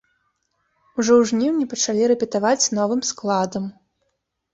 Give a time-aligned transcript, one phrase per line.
[1.01, 3.69] Ужо ў жніўні пачалі рэпетаваць новым складам.